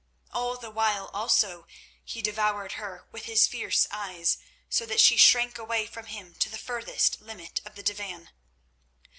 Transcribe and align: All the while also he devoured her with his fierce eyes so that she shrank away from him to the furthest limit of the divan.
All 0.31 0.57
the 0.57 0.71
while 0.71 1.11
also 1.13 1.67
he 2.03 2.23
devoured 2.23 2.71
her 2.71 3.07
with 3.11 3.25
his 3.25 3.45
fierce 3.45 3.85
eyes 3.91 4.39
so 4.67 4.83
that 4.87 4.99
she 4.99 5.15
shrank 5.15 5.59
away 5.59 5.85
from 5.85 6.07
him 6.07 6.33
to 6.39 6.49
the 6.49 6.57
furthest 6.57 7.21
limit 7.21 7.61
of 7.65 7.75
the 7.75 7.83
divan. 7.83 8.31